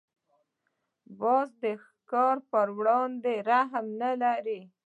باز 1.19 1.47
د 1.63 1.65
ښکار 1.85 2.37
پر 2.51 2.67
وړاندې 2.77 3.33
رحم 3.49 3.85
نه 4.01 4.11
لري 4.23 4.61